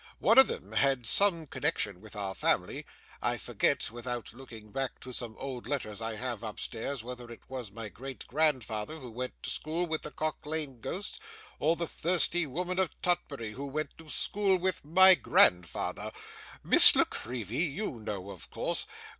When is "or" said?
11.59-11.75